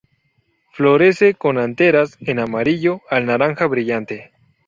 [0.71, 4.31] Florece con anteras en amarillo al naranja brillante.